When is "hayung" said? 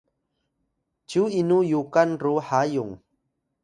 2.47-2.93